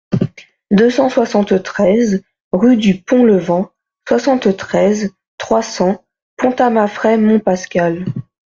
deux 0.71 0.89
cent 0.89 1.09
soixante-treize 1.11 2.23
rue 2.51 2.75
du 2.75 2.99
Pont 3.03 3.23
Levant, 3.23 3.69
soixante-treize, 4.09 5.11
trois 5.37 5.61
cents, 5.61 6.03
Pontamafrey-Montpascal 6.37 8.05